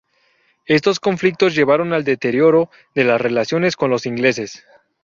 Estos 0.65 0.99
conflictos 0.99 1.53
llevaron 1.53 1.93
al 1.93 2.03
deterioro 2.03 2.71
de 2.95 3.03
las 3.03 3.21
relaciones 3.21 3.75
con 3.75 3.91
los 3.91 4.07
ingleses. 4.07 4.65